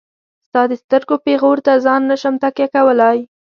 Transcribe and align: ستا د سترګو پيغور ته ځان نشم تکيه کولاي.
ستا 0.45 0.61
د 0.71 0.73
سترګو 0.81 1.15
پيغور 1.25 1.57
ته 1.65 1.73
ځان 1.85 2.01
نشم 2.11 2.35
تکيه 2.43 2.67
کولاي. 2.75 3.17